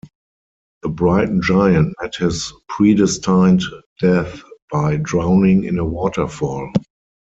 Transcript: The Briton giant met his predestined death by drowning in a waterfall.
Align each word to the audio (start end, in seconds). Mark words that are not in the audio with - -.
The 0.81 0.89
Briton 0.89 1.43
giant 1.43 1.93
met 2.01 2.15
his 2.15 2.51
predestined 2.69 3.61
death 3.99 4.41
by 4.71 4.97
drowning 4.97 5.63
in 5.65 5.77
a 5.77 5.85
waterfall. 5.85 6.73